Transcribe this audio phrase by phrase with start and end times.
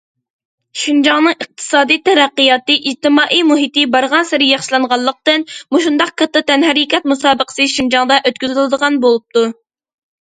[0.83, 9.49] شىنجاڭنىڭ ئىقتىسادىي تەرەققىياتى، ئىجتىمائىي مۇھىتى بارغانسېرى ياخشىلانغانلىقتىن، مۇشۇنداق كاتتا تەنھەرىكەت مۇسابىقىسى شىنجاڭدا ئۆتكۈزۈلىدىغان بولۇپتۇ.